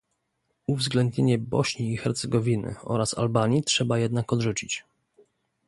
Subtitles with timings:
[0.67, 4.83] Uwzględnienie Bośni i Hercegowiny oraz Albanii trzeba jednak odrzucić